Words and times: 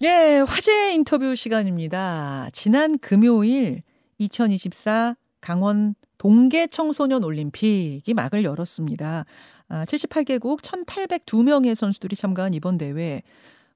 예, 0.00 0.44
화제 0.46 0.94
인터뷰 0.94 1.34
시간입니다. 1.34 2.48
지난 2.52 2.98
금요일 3.00 3.82
2024 4.18 5.16
강원 5.40 5.96
동계 6.18 6.68
청소년 6.68 7.24
올림픽이 7.24 8.14
막을 8.14 8.44
열었습니다. 8.44 9.24
아, 9.68 9.84
78개국 9.86 10.60
1,802명의 10.60 11.74
선수들이 11.74 12.14
참가한 12.14 12.54
이번 12.54 12.78
대회 12.78 13.22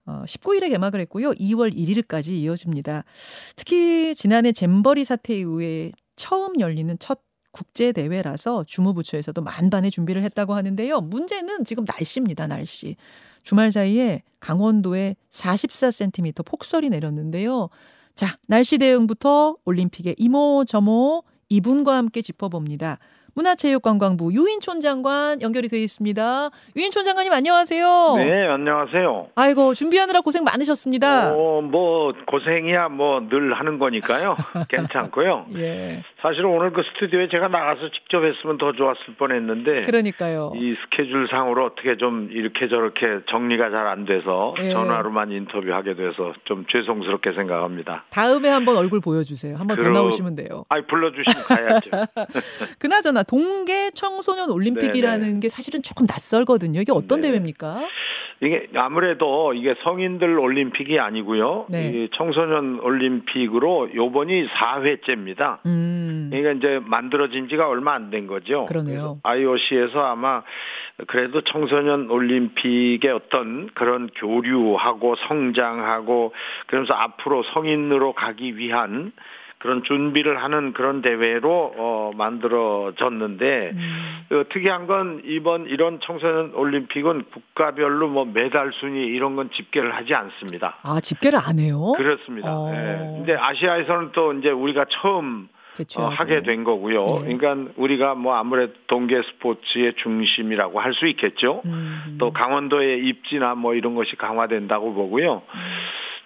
어, 0.06 0.22
19일에 0.29 0.69
개막을 0.71 1.00
했고요. 1.00 1.32
2월 1.32 1.74
1일까지 1.74 2.28
이어집니다. 2.28 3.02
특히 3.56 4.14
지난해 4.14 4.52
잼버리 4.52 5.04
사태 5.04 5.36
이후에 5.36 5.90
처음 6.14 6.60
열리는 6.60 6.96
첫 7.00 7.18
국제 7.50 7.90
대회라서 7.90 8.62
주무부처에서도 8.62 9.42
만반의 9.42 9.90
준비를 9.90 10.22
했다고 10.22 10.54
하는데요. 10.54 11.00
문제는 11.00 11.64
지금 11.64 11.84
날씨입니다. 11.84 12.46
날씨. 12.46 12.94
주말 13.43 13.72
사이에 13.72 14.22
강원도에 14.40 15.17
44cm 15.31 16.45
폭설이 16.45 16.91
내렸는데요. 16.91 17.69
자, 18.14 18.38
날씨 18.48 18.78
대응부터 18.78 19.56
올림픽의 19.64 20.16
이모저모 20.19 21.24
이분과 21.48 21.97
함께 21.97 22.23
짚어봅니다. 22.23 22.98
문화체육관광부 23.34 24.32
유인촌 24.32 24.80
장관 24.80 25.41
연결이 25.42 25.68
되어 25.68 25.80
있습니다. 25.80 26.50
유인촌 26.77 27.04
장관님 27.04 27.32
안녕하세요. 27.32 28.14
네, 28.18 28.46
안녕하세요. 28.46 29.28
아이고 29.34 29.74
준비하느라 29.74 30.20
고생 30.20 30.45
많으셨습니다. 30.45 31.34
어, 31.34 31.60
뭐 31.62 32.12
고생이야 32.27 32.88
뭐 32.88 33.20
늘 33.28 33.55
하는 33.55 33.78
거니까요. 33.78 34.36
괜찮고요. 34.68 35.46
예. 35.56 36.02
사실 36.20 36.45
오늘 36.45 36.72
그 36.72 36.82
스튜디오에 36.82 37.28
제가 37.28 37.48
나가서 37.48 37.91
직접 37.92 38.24
했으면 38.24 38.58
더 38.58 38.72
좋았을 38.72 39.14
뻔했는데 39.18 39.83
그러니까요. 39.83 40.52
이 40.56 40.74
스케줄 40.84 41.28
상으로 41.28 41.64
어떻게 41.66 41.96
좀 41.96 42.28
이렇게 42.33 42.69
저렇게 42.69 43.20
정리가 43.30 43.70
잘 43.70 43.83
안 43.92 44.05
돼서 44.06 44.55
예. 44.60 44.70
전화로만 44.72 45.33
인터뷰하게 45.33 45.94
돼서 45.96 46.33
좀 46.44 46.64
죄송스럽게 46.70 47.33
생각합니다. 47.33 48.05
다음에 48.10 48.48
한번 48.48 48.77
얼굴 48.77 49.00
보여주세요. 49.00 49.56
한번 49.56 49.77
더 49.77 49.88
나오시면 49.88 50.36
돼요. 50.36 50.64
아이 50.69 50.80
불러주시면 50.86 51.44
가야죠. 51.44 51.91
그나저나 52.78 53.22
동계 53.25 53.91
청소년 53.95 54.51
올림픽이라는 54.51 55.41
게 55.41 55.48
사실은 55.48 55.83
조금 55.83 56.06
낯설거든요. 56.06 56.81
이게 56.81 56.92
어떤 56.92 57.20
네. 57.20 57.28
대회입니까? 57.28 57.87
이게 58.41 58.69
아무래도 58.75 59.55
이게 59.55 59.75
성인들 59.84 60.37
올림픽이 60.39 60.98
아니고요. 60.98 61.67
네. 61.69 61.87
이 61.95 62.09
청소년 62.12 62.81
올림픽으로 62.81 63.95
요번이 63.95 64.48
4회째입니다. 64.48 65.59
음. 65.67 66.28
그러니까 66.33 66.53
이제 66.53 66.81
만들어진 66.84 67.48
지가 67.48 67.69
얼마 67.69 67.95
안 67.95 68.11
된 68.11 68.27
거죠. 68.27 68.65
그러네요. 68.67 69.20
IOC에서 69.23 70.00
아마 70.05 70.43
그래도 71.06 71.41
청소년 71.43 72.11
올림픽의 72.11 73.11
어떤 73.12 73.70
그런 73.75 74.09
교류하고 74.17 75.15
성장하고 75.28 76.33
그러면서 76.67 76.95
앞으로 76.95 77.43
성인으로 77.55 78.12
가기 78.15 78.56
위한 78.59 79.12
그런 79.62 79.84
준비를 79.84 80.42
하는 80.42 80.72
그런 80.72 81.02
대회로 81.02 81.74
어 81.77 82.10
만들어졌는데 82.16 83.70
음. 83.74 84.27
어, 84.32 84.42
특이한 84.52 84.88
건 84.88 85.22
이번 85.24 85.66
이런 85.69 86.00
청소년 86.02 86.52
올림픽은 86.54 87.27
국가별로 87.32 88.08
뭐 88.08 88.24
메달 88.24 88.72
순위 88.80 89.06
이런 89.06 89.36
건 89.36 89.50
집계를 89.54 89.94
하지 89.94 90.14
않습니다. 90.14 90.78
아 90.82 90.98
집계를 91.00 91.38
안 91.38 91.60
해요? 91.60 91.92
그렇습니다. 91.96 92.48
어. 92.52 92.72
예. 92.74 92.96
근데 93.19 93.36
아시아에서는 93.36 94.10
또 94.12 94.32
이제 94.32 94.50
우리가 94.50 94.86
처음 94.91 95.48
어. 95.97 96.08
하게 96.08 96.42
된 96.42 96.64
거고요. 96.64 97.22
예. 97.24 97.34
그러니까 97.36 97.72
우리가 97.76 98.14
뭐 98.16 98.34
아무래도 98.34 98.72
동계 98.88 99.22
스포츠의 99.22 99.94
중심이라고 100.02 100.80
할 100.80 100.92
수 100.94 101.06
있겠죠. 101.06 101.62
음. 101.66 102.16
또 102.19 102.32
강원도의 102.32 102.98
입지나 103.06 103.54
뭐 103.54 103.74
이런 103.74 103.94
것이 103.94 104.16
강화된다고 104.16 104.92
보고요. 104.92 105.42
음. 105.54 105.60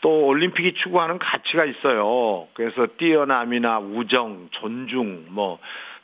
또 0.06 0.24
올림픽이 0.24 0.74
추구하는 0.74 1.18
가치가 1.18 1.64
있어요. 1.64 2.46
그래서 2.54 2.86
뛰어남이나 2.96 3.80
우정, 3.80 4.46
존중, 4.52 5.24
뭐 5.30 5.58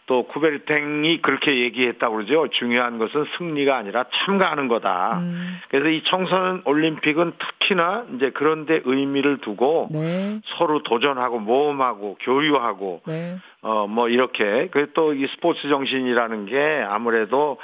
또 0.06 0.24
쿠베르탱이 0.24 1.22
그렇게 1.22 1.60
얘기했다고 1.60 2.16
그러죠. 2.16 2.48
중요한 2.48 2.98
것은 2.98 3.24
승리가 3.38 3.76
아니라 3.76 4.04
참가하는 4.12 4.68
거다. 4.68 5.20
음. 5.20 5.60
그래서 5.68 5.88
이 5.88 6.02
청소년 6.04 6.62
올림픽은 6.64 7.32
특히나 7.38 8.06
이제 8.14 8.30
그런데 8.34 8.80
의미를 8.84 9.38
두고 9.38 9.88
네. 9.92 10.40
서로 10.56 10.82
도전하고 10.82 11.38
모험하고 11.38 12.18
교류하고 12.20 13.02
네. 13.06 13.38
어뭐 13.62 14.08
이렇게 14.08 14.68
그또이 14.68 15.26
스포츠 15.28 15.68
정신이라는 15.68 16.46
게 16.46 16.84
아무래도 16.86 17.58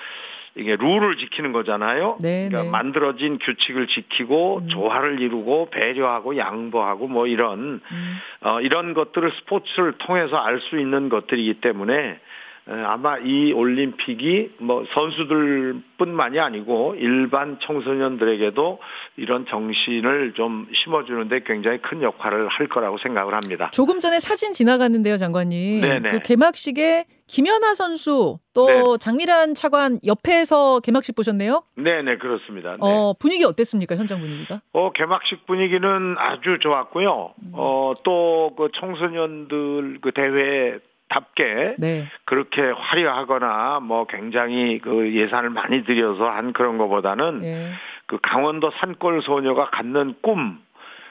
이게 0.59 0.77
룰을 0.77 1.17
지키는 1.17 1.53
거잖아요. 1.53 2.19
네, 2.21 2.49
그러니까 2.49 2.63
네. 2.65 2.69
만들어진 2.71 3.39
규칙을 3.39 3.87
지키고 3.87 4.59
음. 4.65 4.69
조화를 4.69 5.21
이루고 5.21 5.71
배려하고 5.71 6.37
양보하고 6.37 7.07
뭐 7.07 7.27
이런 7.27 7.81
음. 7.91 8.19
어 8.43 8.61
이런 8.61 8.93
것들을 8.93 9.31
스포츠를 9.39 9.93
통해서 9.99 10.37
알 10.37 10.59
수 10.61 10.79
있는 10.79 11.09
것들이기 11.09 11.61
때문에 11.61 11.95
에, 11.95 12.19
아마 12.71 13.19
이 13.19 13.53
올림픽이 13.53 14.57
뭐 14.59 14.85
선수들뿐만이 14.93 16.39
아니고 16.39 16.95
일반 16.99 17.59
청소년들에게도 17.61 18.79
이런 19.17 19.47
정신을 19.47 20.35
좀 20.35 20.67
심어주는데 20.73 21.45
굉장히 21.47 21.79
큰 21.79 22.03
역할을 22.03 22.49
할 22.49 22.69
거라고 22.69 22.99
생각을 22.99 23.35
합니다. 23.35 23.71
조금 23.73 24.01
전에 24.01 24.21
사진 24.21 24.53
지나갔는데요, 24.53 25.17
장관님. 25.17 25.81
네네. 25.81 26.09
그 26.11 26.19
개막식에 26.21 27.05
김연아 27.27 27.75
선수 27.75 28.39
또 28.55 28.67
네. 28.67 28.83
장미란 29.01 29.55
차관 29.55 29.99
옆에서 30.07 30.81
개막식 30.81 31.15
보셨네요. 31.15 31.63
네네 31.77 32.17
그렇습니다. 32.19 32.73
네. 32.73 32.77
어 32.81 33.15
분위기 33.19 33.45
어땠습니까? 33.45 33.97
현장 33.97 34.21
분위기가? 34.21 34.61
어, 34.73 34.93
개막식 34.93 35.47
분위기는 35.47 36.15
아주 36.19 36.59
좋았고요. 36.61 37.35
어, 37.53 37.93
또 38.05 38.39
그 38.57 38.69
청소년들 38.75 39.99
그 40.01 40.13
대회 40.13 40.79
답게 41.09 41.77
네. 41.79 42.07
그렇게 42.25 42.63
화려하거나 42.63 43.81
뭐 43.81 44.07
굉장히 44.07 44.79
그 44.79 45.15
예산을 45.15 45.51
많이 45.51 45.85
들여서 45.85 46.29
한 46.29 46.53
그런 46.53 46.79
거보다는 46.79 47.41
예. 47.45 47.71
그 48.07 48.19
강원도 48.23 48.71
산골 48.71 49.23
소녀가 49.23 49.71
갖는 49.71 50.15
꿈 50.23 50.59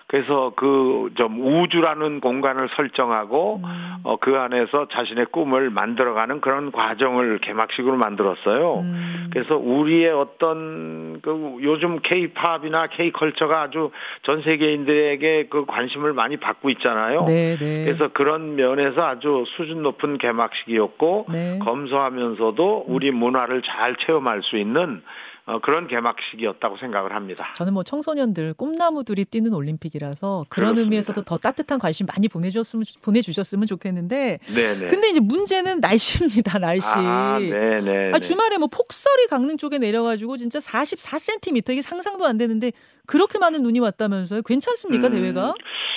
그래서 0.08 0.54
그 0.56 0.98
좀 1.16 1.40
우주라는 1.42 2.22
공간을 2.22 2.70
설정하고 2.76 3.62
음. 3.64 3.96
어, 4.04 4.18
그 4.18 4.38
안에서 4.38 4.88
자신의 4.92 5.28
꿈을 5.32 5.70
만들어가는 5.70 6.42
그런 6.42 6.72
과정을 6.72 7.40
개막식으로 7.40 7.98
만들었어요. 7.98 8.80
음. 8.82 9.30
그래서 9.34 9.58
우리의 9.58 10.12
어떤 10.12 11.20
그 11.22 11.58
요즘 11.62 12.00
K-팝이나 12.02 12.88
K-컬처가 12.88 13.62
아주 13.64 13.92
전 14.24 14.42
세계인들에게 14.42 15.48
그 15.50 15.66
관심을 15.66 16.14
많이 16.14 16.38
받고 16.38 16.70
있잖아요. 16.72 17.26
네, 17.26 17.58
네. 17.58 17.86
그래서 17.86 18.10
그런 18.14 18.56
면에서 18.56 19.06
아주 19.06 19.44
수준 19.56 19.82
높은 19.82 20.18
개막식이었고 20.18 21.28
네. 21.32 21.60
검소하면서도 21.60 22.86
우리 22.88 23.12
문화를 23.12 23.62
잘 23.64 23.96
체험할 23.96 24.44
수 24.44 24.58
있는 24.58 25.02
어, 25.48 25.60
그런 25.60 25.88
개막식이었다고 25.88 26.76
생각을 26.78 27.16
합니다. 27.16 27.54
저는 27.56 27.74
뭐 27.74 27.82
청소년들 27.84 28.54
꿈나무들이 28.56 29.24
뛰는 29.24 29.54
올림픽이라서 29.54 30.46
그런 30.50 30.68
그렇습니다. 30.72 30.82
의미에서도 30.82 31.22
더 31.24 31.38
따뜻한 31.38 31.80
관심 31.80 32.06
많이 32.06 32.28
보내주셨으면 32.28 32.84
보내주셨으면 33.02 33.66
좋겠는데 33.66 34.40
네네. 34.46 34.88
근데 34.88 35.08
이제 35.10 35.22
문제는 35.22 35.80
날씨입니다 35.80 36.60
날씨. 36.60 36.88
아, 36.94 37.38
네네. 37.40 38.12
아, 38.14 38.20
주말에 38.20 38.58
뭐 38.58 38.68
폭설이 38.68 39.28
강릉 39.30 39.56
쪽에 39.58 39.78
내려가지고 39.78 40.36
진짜 40.36 40.60
44cm 40.60 41.70
이게 41.72 41.82
상상도 41.82 42.26
안 42.26 42.38
되는데 42.38 42.74
그렇게 43.06 43.40
많은 43.40 43.64
눈이 43.64 43.80
왔다면서요? 43.80 44.42
괜찮습니까 44.42 45.08
음, 45.08 45.14
대회가? 45.14 45.54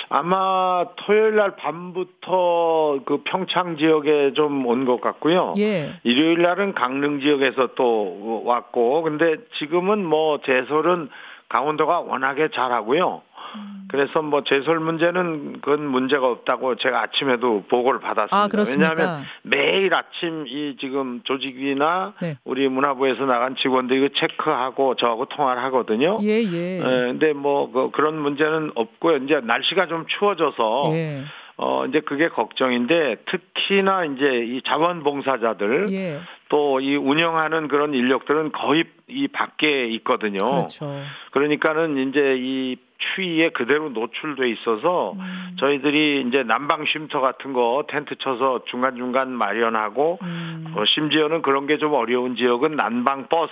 아마 0.07 0.85
토요일 0.95 1.35
날 1.35 1.57
밤부터 1.57 3.01
그 3.05 3.21
평창 3.25 3.75
지역에 3.77 4.31
좀 4.33 4.65
온 4.65 4.85
것 4.85 5.01
같고요. 5.01 5.53
예. 5.57 5.99
일요일 6.03 6.41
날은 6.41 6.73
강릉 6.73 7.19
지역에서 7.19 7.71
또 7.75 8.43
왔고, 8.45 9.01
근데 9.03 9.35
지금은 9.57 10.05
뭐 10.05 10.39
제설은 10.41 11.09
강원도가 11.49 11.99
워낙에 11.99 12.49
잘하고요. 12.53 13.21
음. 13.55 13.87
그래서 13.89 14.21
뭐 14.21 14.43
제설 14.45 14.79
문제는 14.79 15.59
그건 15.59 15.85
문제가 15.85 16.27
없다고 16.27 16.75
제가 16.77 17.01
아침에도 17.01 17.63
보고를 17.69 17.99
받았습니다. 17.99 18.37
아? 18.37 18.47
왜냐하면 18.69 19.25
매일 19.43 19.93
아침 19.93 20.45
이 20.47 20.77
지금 20.79 21.21
조직위나 21.25 22.13
네. 22.21 22.37
우리 22.45 22.69
문화부에서 22.69 23.25
나간 23.25 23.57
직원들이 23.57 23.99
이거 23.99 24.09
체크하고 24.15 24.95
저하고 24.95 25.25
통화를 25.25 25.61
하거든요. 25.63 26.19
예 26.21 26.41
예. 26.41 26.77
예, 26.79 26.81
근데 26.81 27.33
뭐 27.33 27.69
그, 27.69 27.91
그런 27.91 28.17
문제는 28.21 28.71
없고요. 28.75 29.17
이제 29.17 29.41
날씨가 29.43 29.87
좀 29.87 30.05
추워져서 30.07 30.91
예. 30.93 31.23
어 31.63 31.85
이제 31.85 31.99
그게 31.99 32.27
걱정인데 32.27 33.17
특히나 33.27 34.05
이제 34.05 34.43
이 34.43 34.63
자원봉사자들 34.63 35.89
예. 35.91 36.19
또이 36.49 36.95
운영하는 36.95 37.67
그런 37.67 37.93
인력들은 37.93 38.51
거의 38.51 38.85
이 39.07 39.27
밖에 39.27 39.85
있거든요. 39.85 40.39
그렇죠. 40.39 40.91
그러니까는 41.31 42.09
이제 42.09 42.35
이 42.39 42.77
추위에 43.01 43.49
그대로 43.49 43.89
노출돼 43.89 44.47
있어서 44.49 45.13
음. 45.17 45.55
저희들이 45.59 46.23
이제 46.27 46.43
난방 46.43 46.85
쉼터 46.85 47.19
같은 47.19 47.51
거 47.51 47.83
텐트 47.89 48.15
쳐서 48.15 48.61
중간 48.67 48.95
중간 48.95 49.29
마련하고 49.31 50.19
음. 50.21 50.73
어, 50.75 50.85
심지어는 50.85 51.41
그런 51.41 51.67
게 51.67 51.81
좀 51.81 51.93
어려운 51.95 52.35
지역은 52.35 52.75
난방 52.75 53.27
버스 53.27 53.51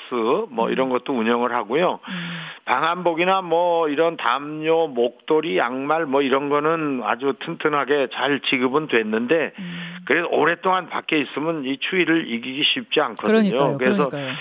뭐 0.51 0.69
이런 0.69 0.89
것도 0.89 1.13
운영을 1.13 1.51
하고요. 1.51 1.99
음. 2.07 2.39
방한복이나 2.65 3.41
뭐 3.41 3.89
이런 3.89 4.17
담요, 4.17 4.85
목도리, 4.85 5.57
양말 5.57 6.05
뭐 6.05 6.21
이런 6.21 6.49
거는 6.49 7.01
아주 7.03 7.33
튼튼하게 7.39 8.09
잘 8.13 8.39
지급은 8.41 8.87
됐는데 8.87 9.53
음. 9.57 9.97
그래도 10.05 10.29
오랫동안 10.29 10.89
밖에 10.89 11.17
있으면 11.17 11.65
이 11.65 11.77
추위를 11.77 12.31
이기기 12.31 12.63
쉽지 12.63 13.01
않거든요. 13.01 13.49
그러니까요. 13.49 13.77
그래서 13.79 14.09
그러니까요. 14.09 14.35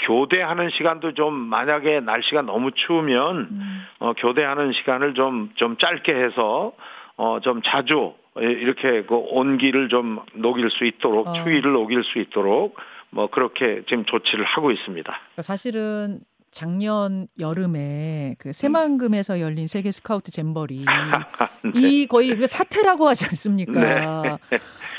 교대하는 0.00 0.70
시간도 0.70 1.14
좀 1.14 1.34
만약에 1.34 2.00
날씨가 2.00 2.42
너무 2.42 2.70
추우면 2.72 3.36
음. 3.50 3.86
어, 4.00 4.12
교대하는 4.14 4.72
시간을 4.72 5.14
좀좀 5.14 5.76
짧게 5.78 6.14
해서 6.14 6.72
어, 7.16 7.38
좀 7.40 7.62
자주 7.64 8.14
이렇게 8.36 9.02
그 9.02 9.14
온기를 9.14 9.88
좀 9.88 10.20
녹일 10.34 10.70
수 10.70 10.84
있도록 10.84 11.28
어. 11.28 11.32
추위를 11.44 11.72
녹일 11.72 12.02
수 12.04 12.18
있도록 12.18 12.76
뭐 13.10 13.28
그렇게 13.28 13.82
지금 13.88 14.04
조치를 14.04 14.44
하고 14.44 14.72
있습니다. 14.72 15.04
그러니까 15.12 15.42
사실은 15.42 16.18
작년 16.54 17.26
여름에 17.40 18.36
그 18.38 18.52
새만금에서 18.52 19.40
열린 19.40 19.66
세계 19.66 19.90
스카우트 19.90 20.30
잼버리 20.30 20.84
이 21.74 22.06
거의 22.06 22.30
우리가 22.30 22.46
사태라고 22.46 23.08
하지 23.08 23.24
않습니까? 23.24 23.80
네. 23.80 24.38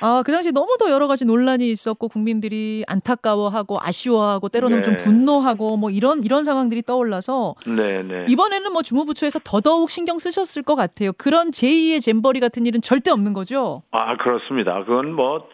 아, 0.01 0.21
그 0.25 0.33
당시 0.33 0.51
너무도 0.51 0.89
여러 0.89 1.07
가지 1.07 1.23
논란이 1.23 1.71
있었고 1.71 2.09
국민들이 2.09 2.83
안타까워하고 2.87 3.79
아쉬워하고 3.81 4.49
때로는 4.49 4.83
좀 4.83 4.97
네. 4.97 5.03
분노하고 5.03 5.77
뭐 5.77 5.89
이런 5.89 6.25
이런 6.25 6.43
상황들이 6.43 6.81
떠올라서 6.81 7.55
네, 7.65 8.03
네. 8.03 8.25
이번에는 8.27 8.73
뭐 8.73 8.81
주무부처에서 8.81 9.39
더더욱 9.45 9.89
신경 9.89 10.19
쓰셨을 10.19 10.61
것 10.61 10.75
같아요. 10.75 11.13
그런 11.13 11.51
제2의 11.51 12.01
잼버리 12.01 12.41
같은 12.41 12.65
일은 12.65 12.81
절대 12.81 13.11
없는 13.11 13.31
거죠. 13.31 13.81
아, 13.91 14.17
그렇습니다. 14.17 14.83
그건 14.83 15.13
뭐, 15.13 15.47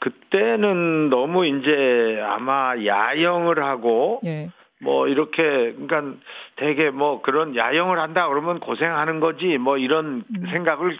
그때는 0.00 1.10
너무 1.10 1.46
이제 1.46 2.18
아마 2.26 2.74
야영을 2.84 3.62
하고, 3.62 4.20
예. 4.26 4.50
뭐 4.82 5.06
이렇게, 5.06 5.72
그러니까 5.72 6.18
되게 6.56 6.90
뭐 6.90 7.22
그런 7.22 7.56
야영을 7.56 7.98
한다 8.00 8.28
그러면 8.28 8.58
고생하는 8.58 9.20
거지, 9.20 9.56
뭐 9.58 9.78
이런 9.78 10.24
음. 10.28 10.46
생각을 10.50 10.98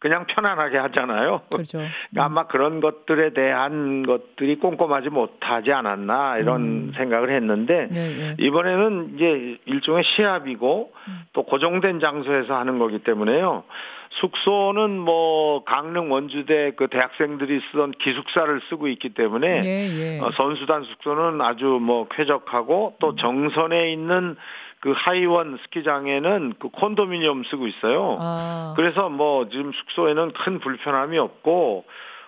그냥 0.00 0.24
편안하게 0.26 0.78
하잖아요. 0.78 1.42
그렇죠. 1.50 1.78
그러니까 2.10 2.24
아마 2.24 2.46
그런 2.46 2.80
것들에 2.80 3.34
대한 3.34 4.04
것들이 4.04 4.56
꼼꼼하지 4.56 5.10
못하지 5.10 5.72
않았나 5.72 6.38
이런 6.38 6.60
음. 6.62 6.92
생각을 6.96 7.30
했는데, 7.30 7.88
예, 7.92 7.98
예. 7.98 8.36
이번에는 8.38 9.12
이제 9.14 9.58
일종의 9.66 10.02
시합이고 10.04 10.92
음. 11.06 11.20
또 11.34 11.44
고정된 11.44 12.00
장소에서 12.00 12.56
하는 12.56 12.78
거기 12.78 12.98
때문에요. 13.00 13.64
숙소는 14.12 14.98
뭐 14.98 15.62
강릉 15.64 16.10
원주대 16.10 16.72
그 16.76 16.88
대학생들이 16.88 17.60
쓰던 17.70 17.92
기숙사를 17.92 18.60
쓰고 18.68 18.88
있기 18.88 19.10
때문에 19.10 19.60
예, 19.62 20.16
예. 20.16 20.20
어, 20.20 20.30
선수단 20.32 20.82
숙소는 20.82 21.40
아주 21.40 21.78
뭐 21.80 22.08
쾌적하고 22.08 22.96
또 23.00 23.14
정선에 23.14 23.92
있는 23.92 24.36
그 24.80 24.92
하이원 24.96 25.58
스키장에는 25.64 26.54
그 26.58 26.68
콘도미니엄 26.70 27.44
쓰고 27.44 27.66
있어요. 27.66 28.18
아. 28.20 28.74
그래서 28.76 29.08
뭐 29.08 29.48
지금 29.48 29.72
숙소에는 29.72 30.32
큰 30.32 30.58
불편함이 30.58 31.18
없고 31.18 31.84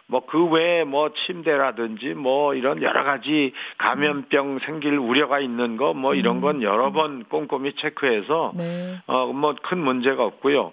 뭐 0.07 0.21
그 0.27 0.45
외에 0.47 0.85
뭐 0.85 1.11
침대라든지 1.27 2.09
뭐 2.15 2.55
이런 2.55 2.83
여러 2.83 3.03
가지 3.05 3.53
감염병 3.79 4.59
생길 4.67 4.99
우려가 4.99 5.41
있는 5.41 5.77
거 5.77 5.95
뭐 5.95 6.15
이런 6.15 6.41
건 6.41 6.63
여러 6.63 6.93
번 6.93 7.25
꼼꼼히 7.25 7.73
체크해서 7.77 8.53
네. 8.55 8.99
어뭐 9.07 9.57
큰 9.63 9.79
문제가 9.79 10.25
없고요. 10.25 10.73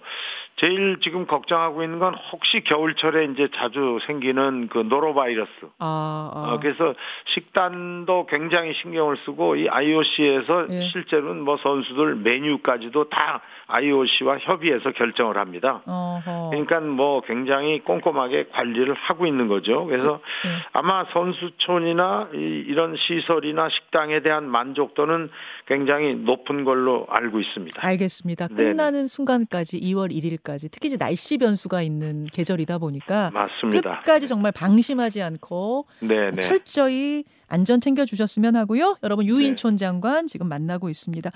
제일 0.59 0.97
지금 1.01 1.25
걱정하고 1.25 1.83
있는 1.83 2.00
건 2.00 2.13
혹시 2.33 2.61
겨울철에 2.65 3.25
이제 3.31 3.47
자주 3.56 3.97
생기는 4.06 4.67
그 4.67 4.79
노로바이러스. 4.79 5.50
아, 5.79 6.31
아. 6.35 6.53
어, 6.53 6.59
그래서 6.59 6.94
식단도 7.33 8.25
굉장히 8.25 8.73
신경을 8.81 9.15
쓰고 9.25 9.56
이 9.56 9.69
IOC에서 9.69 10.67
예. 10.69 10.89
실제로는 10.89 11.44
뭐 11.44 11.56
선수들 11.57 12.15
메뉴까지도 12.17 13.07
다 13.09 13.41
IOC와 13.67 14.39
협의해서 14.39 14.91
결정을 14.91 15.38
합니다. 15.38 15.81
어허. 15.85 16.50
그러니까 16.50 16.81
뭐 16.81 17.21
굉장히 17.21 17.79
꼼꼼하게 17.79 18.47
관리를 18.51 18.94
하고 18.95 19.25
있는 19.27 19.47
거죠. 19.47 19.85
그래서 19.85 20.19
예. 20.45 20.50
아마 20.73 21.06
선수촌이나 21.13 22.29
이- 22.33 22.65
이런 22.67 22.95
시설이나 22.97 23.69
식당에 23.69 24.19
대한 24.21 24.50
만족도는 24.50 25.29
굉장히 25.67 26.15
높은 26.15 26.65
걸로 26.65 27.06
알고 27.09 27.39
있습니다. 27.39 27.79
알겠습니다. 27.88 28.47
끝나는 28.50 29.07
순간까지 29.07 29.79
2월 29.79 30.11
1일까지 30.11 30.48
특히 30.71 30.87
이제 30.87 30.97
날씨 30.97 31.37
변수가 31.37 31.81
있는 31.81 32.25
계절이다 32.25 32.77
보니까 32.79 33.31
맞습니다. 33.31 33.99
끝까지 33.99 34.27
정말 34.27 34.51
방심하지 34.51 35.21
않고 35.21 35.85
네, 36.01 36.31
네. 36.31 36.41
철저히 36.41 37.23
안전 37.47 37.81
챙겨 37.81 38.05
주셨으면 38.05 38.55
하고요. 38.55 38.97
여러분 39.03 39.25
유인촌 39.25 39.75
네. 39.75 39.85
장관 39.85 39.99
장관 39.99 40.27
지금 40.27 40.47
만나고 40.47 40.89
있습니다. 40.89 41.29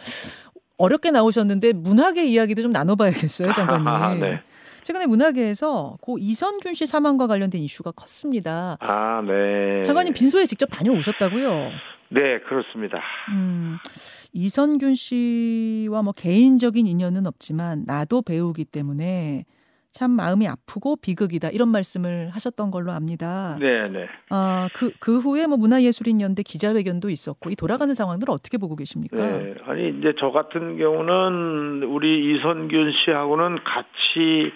어렵게 0.77 1.11
나오셨는데 1.11 1.73
문학의 1.73 2.31
이야기도 2.31 2.61
좀 2.61 2.71
나눠봐야겠어요, 2.71 3.51
장관님. 3.53 3.87
아, 3.87 4.15
네. 4.15 4.41
최근에 4.83 5.05
문학계에서 5.05 5.97
고 6.01 6.17
이선균 6.17 6.73
씨 6.73 6.85
사망과 6.85 7.27
관련된 7.27 7.61
이슈가 7.61 7.91
컸습니다. 7.91 8.77
아, 8.81 9.21
네. 9.21 9.81
장관님 9.83 10.13
빈소에 10.13 10.45
직접 10.45 10.67
다녀오셨다고요? 10.67 11.69
네, 12.13 12.39
그렇습니다. 12.41 13.01
음, 13.29 13.77
이선균 14.33 14.93
씨와 14.93 16.03
뭐 16.03 16.13
개인적인 16.13 16.85
인연은 16.85 17.25
없지만 17.25 17.85
나도 17.87 18.21
배우기 18.21 18.65
때문에 18.65 19.45
참 19.93 20.09
마음이 20.11 20.47
아프고 20.47 20.95
비극이다 20.95 21.49
이런 21.49 21.69
말씀을 21.69 22.29
하셨던 22.31 22.71
걸로 22.71 22.91
압니다. 22.91 23.55
네, 23.59 23.87
네. 23.89 24.07
아, 24.31 24.67
그, 24.73 24.91
그 24.99 25.19
후에 25.19 25.45
뭐 25.45 25.55
문화예술인연대 25.57 26.41
기자회견도 26.41 27.09
있었고 27.11 27.51
이 27.51 27.55
돌아가는 27.55 27.93
상황들 27.93 28.29
어떻게 28.31 28.57
보고 28.57 28.75
계십니까? 28.75 29.17
네. 29.17 29.53
아니, 29.67 29.89
이제 29.89 30.13
저 30.19 30.31
같은 30.31 30.77
경우는 30.79 31.83
우리 31.83 32.33
이선균 32.35 32.91
씨하고는 33.05 33.63
같이 33.63 34.51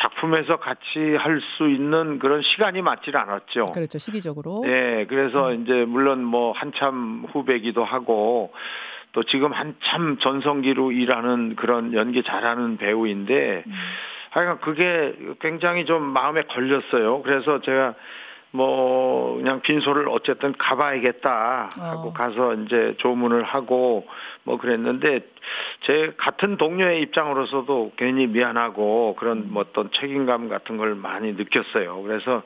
작품에서 0.00 0.56
같이 0.58 1.16
할 1.18 1.38
수 1.56 1.68
있는 1.68 2.18
그런 2.18 2.42
시간이 2.42 2.82
맞질 2.82 3.16
않았죠. 3.16 3.66
그렇죠. 3.66 3.98
시기적으로. 3.98 4.62
네, 4.64 5.06
그래서 5.08 5.50
이제 5.50 5.84
물론 5.84 6.24
뭐 6.24 6.52
한참 6.52 7.24
후배기도 7.32 7.84
하고 7.84 8.52
또 9.12 9.22
지금 9.24 9.52
한참 9.52 10.18
전성기로 10.18 10.92
일하는 10.92 11.56
그런 11.56 11.94
연기 11.94 12.22
잘하는 12.22 12.76
배우인데 12.76 13.62
음. 13.66 13.72
하여간 14.30 14.60
그게 14.60 15.14
굉장히 15.40 15.84
좀 15.84 16.02
마음에 16.02 16.42
걸렸어요. 16.42 17.22
그래서 17.22 17.60
제가 17.60 17.94
뭐 18.50 19.36
그냥 19.36 19.60
빈소를 19.60 20.08
어쨌든 20.08 20.54
가봐야겠다 20.56 21.68
하고 21.78 22.08
어. 22.08 22.12
가서 22.12 22.54
이제 22.54 22.94
조문을 22.98 23.42
하고 23.42 24.06
뭐 24.44 24.56
그랬는데 24.56 25.20
제 25.82 26.14
같은 26.16 26.56
동료의 26.56 27.02
입장으로서도 27.02 27.92
괜히 27.96 28.26
미안하고 28.26 29.16
그런 29.18 29.52
뭐 29.52 29.64
어떤 29.68 29.90
책임감 29.92 30.48
같은 30.48 30.78
걸 30.78 30.94
많이 30.94 31.32
느꼈어요. 31.32 32.02
그래서 32.02 32.42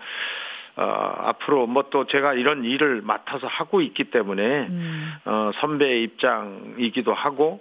어 0.74 1.14
앞으로 1.18 1.66
뭐 1.66 1.84
또 1.90 2.06
제가 2.06 2.32
이런 2.34 2.64
일을 2.64 3.02
맡아서 3.02 3.46
하고 3.46 3.80
있기 3.82 4.04
때문에 4.04 4.66
음. 4.70 5.12
어, 5.26 5.50
선배의 5.60 6.02
입장이기도 6.04 7.12
하고 7.12 7.60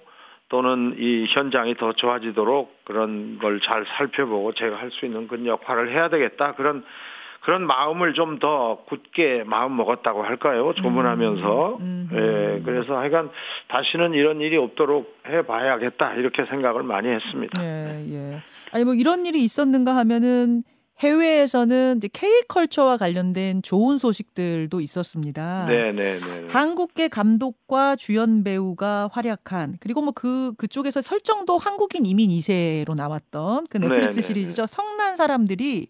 또는 0.51 0.96
이 1.00 1.25
현장이 1.29 1.75
더 1.75 1.93
좋아지도록 1.93 2.84
그런 2.84 3.39
걸 3.39 3.62
잘 3.62 3.86
살펴보고 3.98 4.53
제가 4.53 4.75
할 4.77 4.91
수 4.91 5.05
있는 5.05 5.27
그런 5.27 5.46
역할을 5.46 5.91
해야 5.93 6.10
되겠다 6.10 6.55
그런 6.55 6.84
그런 7.39 7.65
마음을 7.65 8.13
좀 8.13 8.38
더 8.39 8.84
굳게 8.88 9.43
마음 9.46 9.77
먹었다고 9.77 10.24
할까요 10.24 10.74
조문하면서 10.75 11.77
음, 11.79 12.10
음. 12.12 12.17
예 12.60 12.62
그래서 12.65 12.98
하여간 12.98 13.29
다시는 13.70 14.13
이런 14.13 14.41
일이 14.41 14.58
없도록 14.58 15.22
해봐야겠다 15.27 16.15
이렇게 16.15 16.46
생각을 16.46 16.84
많이 16.84 17.08
했습니다. 17.08 17.63
예, 17.63 18.05
예. 18.12 18.38
아니 18.74 18.84
뭐 18.84 18.93
이런 18.93 19.25
일이 19.25 19.43
있었는가 19.43 19.96
하면은 19.96 20.63
해외에서는 21.01 21.98
이제 21.98 22.08
K컬처와 22.13 22.98
관련된 22.98 23.62
좋은 23.63 23.98
소식들도 23.98 24.79
있었습니다. 24.81 25.65
네네네. 25.67 26.20
한국계 26.50 27.08
감독과 27.08 27.96
주연 27.96 28.43
배우가 28.43 29.10
활약한 29.12 29.77
그리고 29.79 30.01
뭐 30.01 30.12
그 30.13 30.53
그쪽에서 30.58 31.01
설정도 31.01 31.58
한국인 31.58 32.05
이민 32.05 32.29
2세로 32.29 32.96
나왔던 32.96 33.65
그 33.70 33.77
넷플릭스 33.77 34.20
네네네. 34.20 34.22
시리즈죠. 34.22 34.67
성난 34.67 35.15
사람들이 35.15 35.88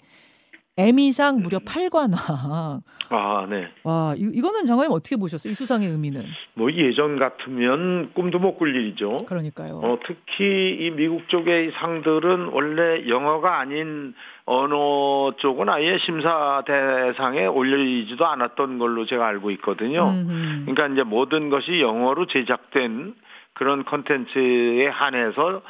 에미상 0.78 1.42
무려 1.42 1.60
8관왕. 1.60 2.82
아 3.14 3.46
네. 3.50 3.68
와, 3.84 4.14
이, 4.18 4.22
이거는 4.34 4.66
장관님 4.66 4.94
어떻게 4.94 5.18
보셨어요? 5.18 5.52
이 5.52 5.54
수상의 5.54 5.90
의미는. 5.90 6.24
뭐 6.54 6.72
예전 6.72 7.20
같으면 7.20 8.12
꿈도 8.14 8.40
못 8.40 8.58
꿀 8.58 8.74
일이죠. 8.76 9.18
그러니까요. 9.28 9.82
어, 9.84 10.00
특히 10.06 10.78
이 10.80 10.92
미국 10.92 11.28
쪽의 11.28 11.68
이 11.68 11.72
상들은 11.72 12.48
원래 12.54 13.08
영어가 13.10 13.60
아닌 13.60 14.14
언어 14.46 15.34
쪽은 15.38 15.68
아예 15.68 15.98
심사 16.06 16.64
대상에 16.66 17.46
올려지지도 17.48 18.26
않았던 18.26 18.78
걸로 18.80 19.06
제가 19.06 19.28
알고 19.28 19.52
있거든요. 19.52 20.10
음흠. 20.10 20.66
그러니까 20.68 20.88
이제 20.88 21.04
모든 21.04 21.50
것이 21.50 21.82
영어로 21.82 22.28
제작된 22.28 23.16
그런 23.54 23.84
컨텐츠에 23.84 24.88
한해서 24.88 25.62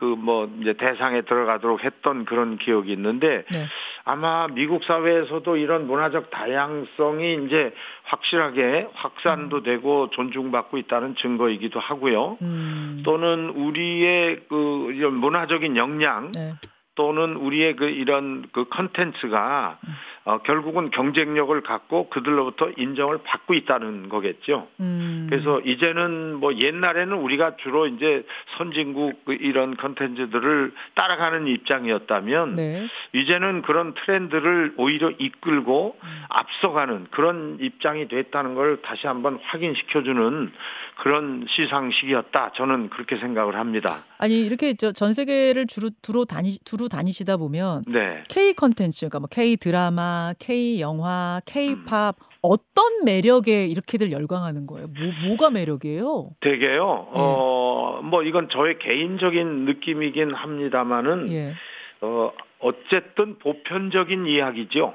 그 0.00 0.20
뭐 0.20 0.48
이제 0.60 0.72
대상에 0.74 1.22
들어가도록 1.22 1.84
했던 1.84 2.24
그런 2.24 2.58
기억이 2.58 2.92
있는데 2.92 3.44
네. 3.52 3.66
아마 4.04 4.46
미국 4.48 4.84
사회에서도 4.84 5.56
이런 5.56 5.86
문화적 5.86 6.30
다양성이 6.30 7.44
이제 7.44 7.74
확실하게 8.04 8.88
확산도 8.94 9.62
되고 9.62 10.10
존중받고 10.10 10.78
있다는 10.78 11.16
증거이기도 11.16 11.80
하고요. 11.80 12.38
음. 12.42 13.02
또는 13.04 13.50
우리의 13.50 14.40
그 14.48 14.92
이런 14.94 15.14
문화적인 15.14 15.76
역량 15.76 16.32
네. 16.32 16.52
또는 17.00 17.34
우리의 17.34 17.76
그 17.76 17.86
이런 17.86 18.44
그 18.52 18.68
컨텐츠가 18.68 19.78
어, 20.26 20.38
결국은 20.42 20.90
경쟁력을 20.90 21.58
갖고 21.62 22.10
그들로부터 22.10 22.70
인정을 22.76 23.20
받고 23.24 23.54
있다는 23.54 24.10
거겠죠. 24.10 24.68
음. 24.80 25.26
그래서 25.30 25.60
이제는 25.60 26.34
뭐 26.34 26.54
옛날에는 26.54 27.16
우리가 27.16 27.56
주로 27.56 27.86
이제 27.86 28.26
선진국 28.58 29.24
그 29.24 29.32
이런 29.32 29.78
컨텐츠들을 29.78 30.74
따라가는 30.94 31.46
입장이었다면 31.46 32.52
네. 32.56 32.86
이제는 33.14 33.62
그런 33.62 33.94
트렌드를 33.94 34.74
오히려 34.76 35.10
이끌고 35.10 35.96
앞서가는 36.28 37.06
그런 37.12 37.56
입장이 37.62 38.08
됐다는 38.08 38.54
걸 38.54 38.82
다시 38.82 39.06
한번 39.06 39.38
확인시켜주는 39.42 40.52
그런 40.98 41.46
시상식이었다. 41.48 42.52
저는 42.56 42.90
그렇게 42.90 43.16
생각을 43.16 43.56
합니다. 43.56 44.04
아니 44.18 44.38
이렇게 44.44 44.74
저 44.74 44.92
전 44.92 45.14
세계를 45.14 45.66
주로 45.66 45.88
두루 46.02 46.26
다니 46.26 46.58
두루 46.66 46.89
다니시다 46.90 47.38
보면 47.38 47.84
네. 47.88 48.22
K 48.28 48.52
컨텐츠 48.52 49.00
그러니까 49.00 49.20
뭐 49.20 49.28
K 49.30 49.56
드라마, 49.56 50.34
K 50.38 50.80
영화, 50.80 51.40
K 51.46 51.72
음. 51.72 51.84
팝 51.86 52.16
어떤 52.42 53.04
매력에 53.04 53.66
이렇게들 53.66 54.12
열광하는 54.12 54.66
거예요? 54.66 54.88
뭐 54.88 55.28
뭐가 55.28 55.50
매력이에요? 55.50 56.30
되게요. 56.40 57.08
예. 57.10 57.18
어, 57.18 58.00
뭐 58.02 58.22
이건 58.22 58.48
저의 58.50 58.78
개인적인 58.78 59.64
느낌이긴 59.66 60.34
합니다만은 60.34 61.32
예. 61.32 61.54
어, 62.00 62.32
어쨌든 62.60 63.38
보편적인 63.38 64.26
이야기죠. 64.26 64.94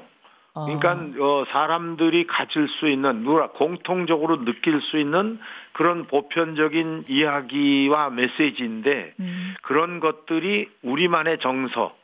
아. 0.56 0.64
그러니까 0.64 1.22
어, 1.22 1.44
사람들이 1.50 2.26
가질 2.26 2.68
수 2.68 2.88
있는 2.88 3.22
누가 3.22 3.48
공통적으로 3.50 4.44
느낄 4.44 4.80
수 4.80 4.98
있는 4.98 5.38
그런 5.72 6.06
보편적인 6.06 7.04
이야기와 7.08 8.10
메시지인데 8.10 9.14
음. 9.20 9.54
그런 9.62 10.00
것들이 10.00 10.68
우리만의 10.82 11.38
정서. 11.40 11.94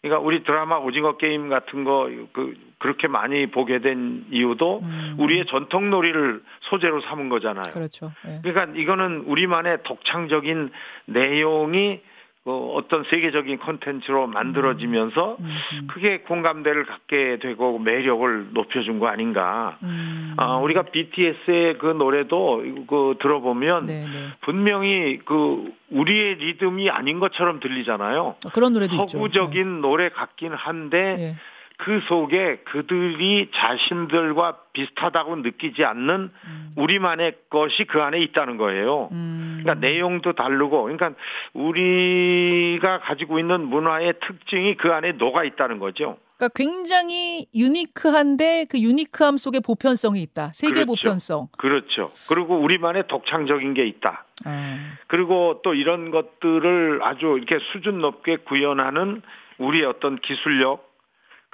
그러니까 0.00 0.24
우리 0.24 0.44
드라마 0.44 0.76
오징어 0.76 1.16
게임 1.16 1.48
같은 1.48 1.84
거 1.84 2.08
그 2.32 2.54
그렇게 2.78 3.08
많이 3.08 3.46
보게 3.46 3.80
된 3.80 4.24
이유도 4.30 4.80
음. 4.82 5.16
우리의 5.18 5.46
전통 5.46 5.90
놀이를 5.90 6.42
소재로 6.60 7.00
삼은 7.00 7.28
거잖아요. 7.28 7.72
그렇죠. 7.72 8.12
예. 8.26 8.40
그러니까 8.42 8.78
이거는 8.80 9.24
우리만의 9.26 9.78
독창적인 9.82 10.70
내용이 11.06 12.00
어, 12.48 12.72
어떤 12.74 13.04
세계적인 13.04 13.58
콘텐츠로 13.58 14.26
만들어지면서 14.26 15.36
음, 15.38 15.44
음. 15.44 15.86
크게 15.88 16.20
공감대를 16.20 16.86
갖게 16.86 17.38
되고 17.40 17.78
매력을 17.78 18.48
높여준 18.54 18.98
거 18.98 19.08
아닌가. 19.08 19.76
음. 19.82 20.34
아, 20.38 20.56
우리가 20.56 20.84
BTS의 20.84 21.76
그 21.78 21.86
노래도 21.86 22.62
그 22.86 23.16
들어보면 23.20 23.84
네, 23.84 24.04
네. 24.04 24.28
분명히 24.40 25.18
그 25.24 25.70
우리의 25.90 26.36
리듬이 26.36 26.88
아닌 26.88 27.20
것처럼 27.20 27.60
들리잖아요. 27.60 28.36
어, 28.44 28.48
그런 28.54 28.72
노래도 28.72 28.94
있죠. 28.94 29.08
서구적인 29.08 29.82
노래 29.82 30.08
같긴 30.08 30.52
한데 30.54 31.16
예. 31.18 31.34
예. 31.78 31.84
그 31.84 32.00
속에 32.08 32.58
그들이 32.64 33.50
자신들과 33.54 34.58
비슷하다고 34.72 35.36
느끼지 35.36 35.84
않는 35.84 36.30
음. 36.44 36.72
우리만의 36.76 37.34
것이 37.50 37.84
그 37.84 38.02
안에 38.02 38.18
있다는 38.20 38.56
거예요. 38.56 39.08
음. 39.12 39.60
그러니까 39.62 39.86
내용도 39.86 40.32
다르고, 40.32 40.82
그러니까 40.82 41.12
우리가 41.54 43.00
가지고 43.00 43.38
있는 43.38 43.66
문화의 43.66 44.14
특징이 44.20 44.76
그 44.76 44.92
안에 44.92 45.12
녹아 45.12 45.44
있다는 45.44 45.78
거죠. 45.78 46.18
그러니까 46.36 46.54
굉장히 46.54 47.46
유니크한데 47.54 48.66
그 48.70 48.80
유니크함 48.80 49.36
속에 49.38 49.58
보편성이 49.60 50.22
있다. 50.22 50.52
세계 50.54 50.84
그렇죠. 50.84 50.86
보편성. 50.86 51.48
그렇죠. 51.58 52.10
그리고 52.28 52.58
우리만의 52.58 53.08
독창적인 53.08 53.74
게 53.74 53.86
있다. 53.86 54.24
아. 54.44 54.92
그리고 55.08 55.60
또 55.64 55.74
이런 55.74 56.12
것들을 56.12 57.00
아주 57.02 57.38
이렇게 57.38 57.58
수준 57.72 57.98
높게 58.00 58.36
구현하는 58.36 59.22
우리의 59.58 59.84
어떤 59.86 60.16
기술력, 60.20 60.87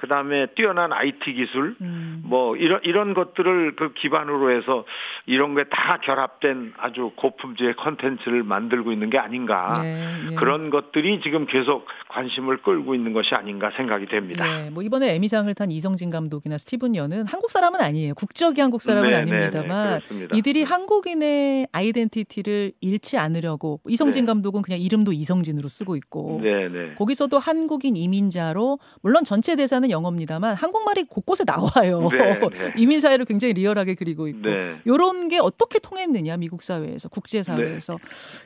그 0.05 0.09
다음에 0.09 0.45
뛰어난 0.53 0.93
IT 0.93 1.33
기술, 1.33 1.75
음. 1.81 2.21
뭐 2.25 2.55
이런 2.55 2.79
이런 2.83 3.15
것들을 3.15 3.75
그 3.75 3.93
기반으로 3.93 4.51
해서 4.51 4.85
이런 5.25 5.55
게 5.55 5.65
다 5.71 5.97
결합된 5.97 6.73
아주 6.77 7.11
고품질의 7.15 7.75
컨텐츠를 7.75 8.43
만들고 8.43 8.91
있는 8.91 9.09
게 9.09 9.17
아닌가. 9.17 9.73
예, 9.83 10.31
예. 10.31 10.35
그런 10.35 10.69
것들이 10.69 11.21
지금 11.21 11.45
계속 11.45 11.85
관심을 12.09 12.61
끌고 12.61 12.95
있는 12.95 13.13
것이 13.13 13.33
아닌가 13.35 13.71
생각이 13.75 14.05
됩니다. 14.07 14.45
예, 14.65 14.69
뭐 14.69 14.83
이번에 14.83 15.13
에미상을 15.15 15.53
탄 15.55 15.71
이성진 15.71 16.09
감독이나 16.09 16.57
스티븐 16.57 16.95
연은 16.95 17.25
한국 17.27 17.49
사람은 17.49 17.81
아니에요. 17.81 18.13
국적이 18.13 18.61
한국 18.61 18.81
사람은 18.81 19.09
네, 19.09 19.15
아닙니다만 19.17 19.51
네, 19.51 19.93
네, 19.95 19.99
그렇습니다. 19.99 20.37
이들이 20.37 20.63
한국인의 20.63 21.67
아이덴티티를 21.71 22.73
잃지 22.79 23.17
않으려고 23.17 23.81
이성진 23.87 24.25
네. 24.25 24.31
감독은 24.31 24.61
그냥 24.61 24.79
이름도 24.79 25.11
이성진으로 25.13 25.67
쓰고 25.67 25.95
있고 25.95 26.39
네, 26.43 26.69
네. 26.69 26.93
거기서도 26.95 27.39
한국인 27.39 27.95
이민자로 27.95 28.79
물론 29.01 29.23
전체 29.23 29.55
대사는 29.55 29.89
영어입니다만 29.95 30.55
한국말이 30.55 31.03
곳곳에 31.03 31.43
나와요. 31.45 32.09
네, 32.11 32.39
네. 32.39 32.73
이민 32.77 32.99
사회를 32.99 33.25
굉장히 33.25 33.53
리얼하게 33.53 33.95
그리고 33.95 34.27
있고 34.27 34.49
네. 34.49 34.79
요런 34.85 35.27
게 35.27 35.39
어떻게 35.39 35.79
통했느냐 35.79 36.37
미국 36.37 36.61
사회에서 36.61 37.09
국제 37.09 37.41
사회에서 37.43 37.97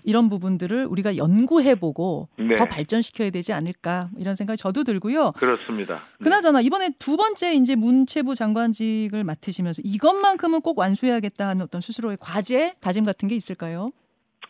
이런 0.03 0.29
부분들을 0.29 0.85
우리가 0.85 1.17
연구해보고 1.17 2.29
네. 2.37 2.55
더 2.55 2.65
발전시켜야 2.65 3.29
되지 3.29 3.53
않을까 3.53 4.09
이런 4.17 4.35
생각이 4.35 4.57
저도 4.57 4.83
들고요. 4.83 5.33
그렇습니다. 5.33 5.95
네. 5.95 6.23
그나저나 6.23 6.61
이번에 6.61 6.91
두 6.99 7.17
번째 7.17 7.53
이제 7.53 7.75
문체부 7.75 8.35
장관직을 8.35 9.23
맡으시면서 9.23 9.81
이것만큼은 9.83 10.61
꼭 10.61 10.77
완수해야겠다 10.79 11.47
하는 11.47 11.63
어떤 11.63 11.81
스스로의 11.81 12.17
과제 12.19 12.75
다짐 12.79 13.05
같은 13.05 13.27
게 13.27 13.35
있을까요? 13.35 13.91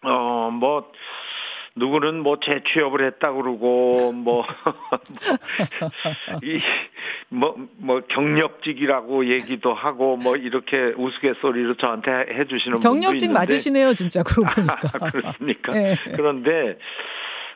어, 0.02 0.50
뭐, 0.52 0.86
누구는 1.76 2.22
뭐 2.22 2.40
재취업을 2.40 3.06
했다 3.06 3.32
그러고, 3.32 4.12
뭐, 4.14 4.44
이, 6.44 6.60
뭐, 7.30 7.56
뭐, 7.78 8.02
경력직이라고 8.02 9.30
얘기도 9.30 9.74
하고, 9.74 10.18
뭐, 10.18 10.36
이렇게 10.36 10.94
우스갯소리로 10.98 11.76
저한테 11.78 12.12
해주시는 12.12 12.78
분도 12.78 12.90
경력직 12.90 13.30
있는데. 13.30 13.40
맞으시네요, 13.40 13.94
진짜 13.94 14.24
그러고 14.24 14.50
보니까. 14.54 14.80
아, 14.94 15.10
그렇습니까? 15.10 15.76
예. 15.76 15.96
그런데, 16.16 16.78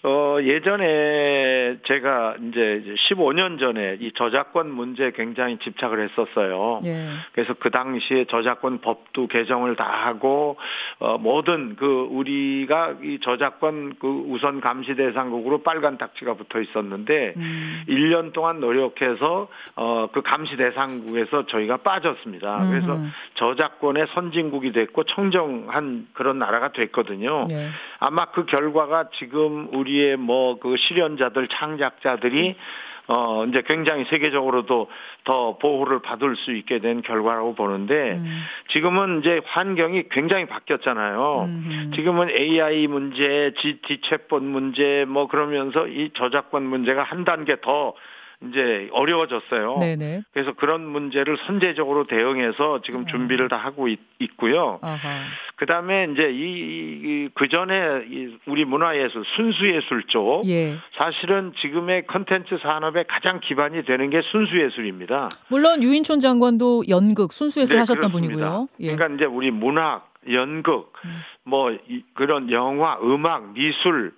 어, 0.06 0.38
예전에 0.42 1.78
제가 1.86 2.36
이제 2.50 2.84
15년 3.10 3.60
전에 3.60 3.98
이 4.00 4.12
저작권 4.14 4.70
문제에 4.70 5.12
굉장히 5.12 5.58
집착을 5.60 6.10
했었어요. 6.10 6.82
예. 6.86 7.08
그래서 7.32 7.54
그 7.54 7.72
당시에 7.72 8.26
저작권 8.26 8.82
법도 8.82 9.28
개정을 9.28 9.76
다 9.76 9.86
하고 9.86 10.58
어 11.00 11.18
모든 11.18 11.76
그 11.78 12.08
우리가 12.12 12.96
이 13.02 13.20
저작권 13.22 13.96
그 14.00 14.08
우선 14.28 14.60
감시 14.60 14.96
대상국으로 14.96 15.64
빨간 15.64 15.98
딱지가 15.98 16.34
붙어 16.34 16.60
있었는데 16.60 17.34
음. 17.38 17.84
1년 17.88 18.34
동안 18.34 18.60
노력해서 18.60 19.48
어 19.76 20.04
그 20.12 20.22
감시 20.22 20.56
대상국에서 20.58 21.48
저희가 21.48 21.78
빠졌습니다. 21.78 22.68
그래서 22.70 22.96
음흠. 22.96 23.08
저작권의 23.36 24.08
선진국이 24.14 24.72
됐고 24.72 25.04
청정한 25.06 26.08
그런 26.14 26.40
나라가 26.40 26.72
됐거든요. 26.72 27.46
예. 27.52 27.70
아마 28.00 28.26
그 28.26 28.46
결과가 28.46 29.10
지금 29.18 29.70
우리 29.74 29.93
의뭐그 30.00 30.76
실현자들 30.78 31.48
창작자들이 31.50 32.56
어 33.08 33.46
이제 33.46 33.62
굉장히 33.66 34.06
세계적으로도 34.06 34.90
더 35.26 35.58
보호를 35.58 36.02
받을 36.02 36.38
수 36.38 36.54
있게 36.54 36.80
된 36.80 37.02
결과라고 37.02 37.54
보는데 37.54 38.14
음. 38.14 38.44
지금은 38.70 39.20
이제 39.20 39.42
환경이 39.46 40.06
굉장히 40.10 40.46
바뀌었잖아요. 40.46 41.50
음흠. 41.50 41.92
지금은 41.96 42.30
AI 42.30 42.88
문제, 42.88 43.54
GT 43.58 44.00
챗봇 44.02 44.42
문제 44.42 45.06
뭐 45.08 45.28
그러면서 45.28 45.86
이 45.88 46.12
저작권 46.14 46.64
문제가 46.64 47.04
한 47.04 47.26
단계 47.26 47.58
더 47.60 47.94
이제 48.50 48.90
어려워졌어요. 48.92 49.78
네네. 49.80 50.24
그래서 50.34 50.54
그런 50.54 50.86
문제를 50.86 51.38
선제적으로 51.48 52.04
대응해서 52.04 52.82
지금 52.84 53.06
준비를 53.08 53.48
다 53.50 53.58
하고 53.58 53.88
있, 53.88 54.00
고요. 54.38 54.80
그 55.56 55.66
다음에 55.66 56.08
이제 56.12 56.30
이, 56.34 57.30
그 57.34 57.48
전에 57.48 58.38
우리 58.48 58.66
문화예술, 58.66 59.24
순수예술 59.36 60.04
쪽. 60.08 60.44
예. 60.48 60.76
사실은 60.98 61.54
지금의 61.62 62.08
컨텐츠 62.08 62.58
산업의 62.62 63.06
가장 63.08 63.40
기반이 63.40 63.84
되는 63.86 64.10
게 64.10 64.22
순수예술입니다. 64.32 65.30
물론 65.50 65.82
유인촌 65.84 66.20
장관도 66.20 66.84
연극 66.90 67.32
순수예술 67.34 67.76
네, 67.76 67.80
하셨던 67.82 68.12
그렇습니다. 68.12 68.34
분이고요. 68.36 68.68
예. 68.82 68.96
그러니까 68.96 69.16
이제 69.16 69.26
우리 69.26 69.52
문학, 69.52 70.12
연극, 70.32 70.94
음. 71.06 71.12
뭐 71.44 71.72
이- 71.72 72.04
그런 72.14 72.50
영화, 72.52 72.98
음악, 73.04 73.54
미술, 73.54 74.14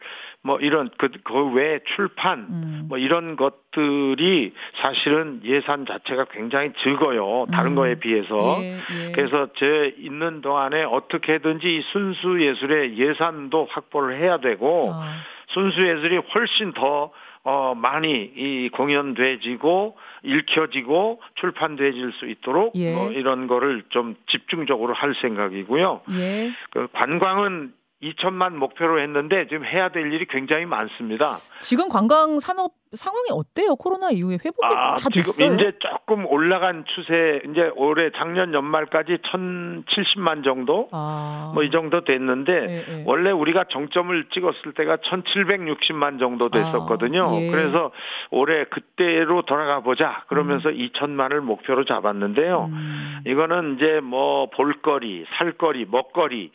뭐 0.46 0.60
이런 0.60 0.92
그, 1.00 1.10
그 1.24 1.54
외에 1.54 1.80
출판 1.96 2.46
음. 2.48 2.86
뭐 2.88 3.00
이런 3.00 3.36
것들이 3.36 4.54
사실은 4.76 5.42
예산 5.44 5.88
자체가 5.88 6.26
굉장히 6.26 6.72
적어요. 6.84 7.48
다른 7.52 7.72
음. 7.72 7.76
거에 7.76 7.96
비해서. 7.96 8.58
예, 8.62 8.78
예. 8.78 9.12
그래서 9.12 9.48
제 9.56 9.96
있는 9.98 10.42
동안에 10.42 10.84
어떻게든지 10.84 11.78
이 11.78 11.82
순수 11.92 12.40
예술의 12.40 12.96
예산도 12.96 13.70
확보를 13.72 14.20
해야 14.20 14.38
되고 14.38 14.92
아, 14.94 15.16
순수 15.48 15.82
예술이 15.82 16.18
훨씬 16.36 16.74
더 16.74 17.12
어, 17.44 17.74
많이 17.76 18.32
이 18.36 18.70
공연돼지고 18.72 19.98
읽혀지고 20.24 21.22
출판돼질 21.36 22.12
수 22.14 22.28
있도록 22.28 22.74
예. 22.76 22.94
뭐 22.94 23.12
이런 23.12 23.48
거를 23.48 23.84
좀 23.90 24.16
집중적으로 24.28 24.94
할 24.94 25.16
생각이고요. 25.16 26.02
예. 26.12 26.52
그 26.70 26.88
관광은 26.94 27.74
2천만 28.06 28.54
목표로 28.54 29.02
했는데 29.02 29.48
지금 29.48 29.66
해야 29.66 29.90
될 29.90 30.14
일이 30.14 30.26
굉장히 30.30 30.66
많습니다. 30.66 31.38
지금 31.60 31.90
관광 31.90 32.40
산업 32.40 32.74
상황이 32.96 33.28
어때요? 33.32 33.76
코로나 33.76 34.10
이후에 34.10 34.36
회복이 34.36 34.60
아, 34.64 34.96
다 34.96 35.10
지금 35.12 35.24
됐어요? 35.24 35.54
이제 35.56 35.78
조금 35.80 36.26
올라간 36.26 36.86
추세, 36.88 37.42
이제 37.50 37.70
올해 37.76 38.10
작년 38.16 38.54
연말까지 38.54 39.18
1,070만 39.18 40.44
정도? 40.44 40.88
아. 40.92 41.52
뭐이 41.54 41.72
정도 41.72 42.04
됐는데, 42.06 42.54
예, 42.54 42.76
예. 42.76 43.04
원래 43.06 43.32
우리가 43.32 43.66
정점을 43.70 44.30
찍었을 44.34 44.74
때가 44.76 44.98
1,760만 44.98 46.20
정도 46.20 46.48
됐었거든요. 46.48 47.30
아, 47.30 47.42
예. 47.42 47.50
그래서 47.50 47.92
올해 48.32 48.64
그때로 48.66 49.42
돌아가 49.42 49.82
보자. 49.82 50.24
그러면서 50.28 50.70
2천만을 50.70 51.42
목표로 51.42 51.86
잡았는데요. 51.86 52.70
음. 52.72 53.20
이거는 53.26 53.76
이제 53.76 54.00
뭐 54.02 54.50
볼거리, 54.52 55.26
살거리, 55.38 55.86
먹거리, 55.90 56.52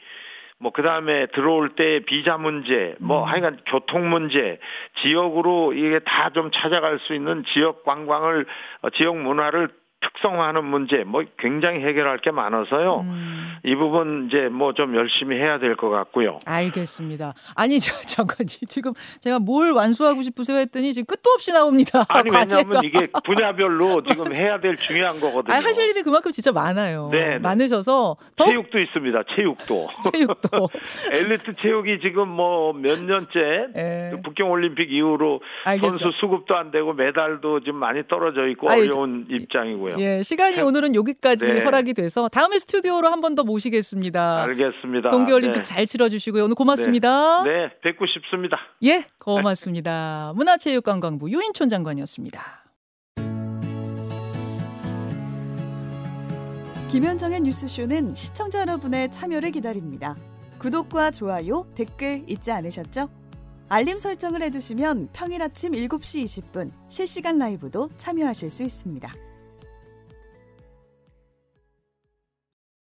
뭐 0.61 0.73
그 0.73 0.83
다음에 0.83 1.26
들어올 1.26 1.71
때 1.71 2.00
비자 2.00 2.37
문제, 2.37 2.95
뭐 3.00 3.23
음. 3.23 3.29
하여간 3.29 3.61
교통 3.67 4.11
문제, 4.11 4.59
지역으로 5.02 5.73
이게 5.73 5.99
다 6.00 6.31
좀 6.31 6.50
찾아갈 6.52 6.99
수 7.00 7.14
있는 7.14 7.45
지역 7.52 7.83
관광을 7.85 8.47
어, 8.83 8.90
지역 8.90 9.17
문화를 9.17 9.69
특성화하는 10.00 10.64
문제, 10.64 11.04
뭐 11.04 11.23
굉장히 11.38 11.85
해결할 11.85 12.19
게 12.19 12.30
많아서요. 12.30 13.00
음. 13.00 13.37
이 13.64 13.75
부분 13.76 14.26
이제 14.28 14.49
뭐 14.49 14.73
좀 14.73 14.95
열심히 14.97 15.37
해야 15.37 15.59
될 15.59 15.76
것 15.76 15.90
같고요. 15.90 16.38
알겠습니다. 16.47 17.35
아니 17.57 17.78
저 17.80 17.92
잠깐 18.07 18.47
지금 18.47 18.92
제가 19.21 19.38
뭘 19.38 19.73
완수하고 19.73 20.23
싶으세요 20.23 20.57
했더니 20.59 20.95
지금 20.95 21.07
끝도 21.07 21.30
없이 21.35 21.52
나옵니다. 21.52 22.07
아니 22.09 22.30
과제가. 22.30 22.62
왜냐하면 22.69 22.85
이게 22.85 23.00
분야별로 23.25 24.02
지금 24.04 24.33
해야 24.33 24.59
될 24.61 24.76
중요한 24.76 25.19
거거든요. 25.21 25.54
아니, 25.54 25.64
하실 25.64 25.88
일이 25.90 26.02
그만큼 26.02 26.30
진짜 26.33 26.52
많아요. 26.52 27.09
네, 27.11 27.30
네. 27.30 27.38
많으셔서 27.40 28.16
더 28.37 28.45
체육도 28.45 28.78
있습니다. 28.78 29.23
체육도. 29.35 29.88
체육도 30.14 30.69
엘리트 31.12 31.57
체육이 31.61 32.00
지금 32.00 32.28
뭐 32.28 32.71
몇 32.73 33.02
년째 33.04 33.66
예. 33.76 34.12
북경 34.23 34.50
올림픽 34.50 34.92
이후로 34.92 35.40
알겠습니다. 35.64 36.02
선수 36.04 36.19
수급도 36.19 36.57
안 36.57 36.71
되고 36.71 36.92
메달도 36.95 37.61
지금 37.61 37.78
많이 37.80 38.07
떨어져 38.09 38.47
있고 38.49 38.71
아니, 38.71 38.83
어려운 38.83 39.26
입장이고요. 39.28 39.89
예, 39.99 40.23
시간이 40.23 40.61
오늘은 40.61 40.94
여기까지 40.94 41.47
네. 41.47 41.62
허락이 41.64 41.94
돼서 41.94 42.28
다음에 42.28 42.59
스튜디오로 42.59 43.09
한 43.09 43.20
번 43.20 43.35
더 43.35 43.44
모시겠습니다. 43.44 44.42
알겠습니다. 44.42 45.09
동계올림픽 45.11 45.59
네. 45.59 45.62
잘 45.62 45.87
치러주시고요. 45.87 46.44
오늘 46.44 46.54
고맙습니다. 46.54 47.42
네, 47.44 47.70
뵙고 47.82 48.06
싶습니다. 48.06 48.59
예, 48.85 49.04
고맙습니다. 49.18 50.32
문화체육관광부 50.37 51.30
유인촌 51.30 51.68
장관이었습니다. 51.68 52.40
김현정의 56.90 57.40
뉴스쇼는 57.42 58.14
시청자 58.14 58.61
여러분의 58.61 59.12
참여를 59.12 59.52
기다립니다. 59.52 60.16
구독과 60.59 61.12
좋아요, 61.12 61.66
댓글 61.76 62.25
잊지 62.26 62.50
않으셨죠? 62.50 63.09
알림 63.68 63.99
설정을 63.99 64.42
해두시면 64.42 65.11
평일 65.12 65.42
아침 65.42 65.73
7시 65.73 66.25
20분 66.25 66.73
실시간 66.88 67.38
라이브도 67.38 67.90
참여하실 67.97 68.50
수 68.50 68.64
있습니다. 68.64 69.09